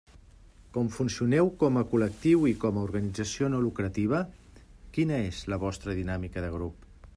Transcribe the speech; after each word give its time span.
Com 0.77 0.87
funcioneu 0.93 1.51
com 1.63 1.77
a 1.81 1.83
col·lectiu 1.91 2.47
i 2.53 2.55
com 2.63 2.79
a 2.81 2.85
organització 2.89 3.51
no 3.55 3.61
lucrativa: 3.67 4.23
quina 4.97 5.23
és 5.29 5.43
la 5.55 5.63
vostra 5.67 5.99
dinàmica 6.03 6.47
de 6.47 6.53
grup? 6.59 6.93